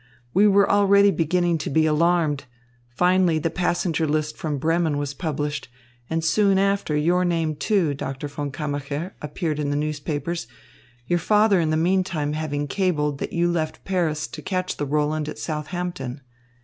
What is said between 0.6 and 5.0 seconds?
already beginning to be alarmed. Finally the passenger list from Bremen